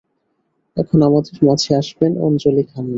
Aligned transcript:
এখন 0.77 0.99
আমাদের 1.01 1.35
মাঝে 1.47 1.71
আসবে 1.75 2.05
অঞ্জলি 2.21 2.63
খান্না। 2.63 2.89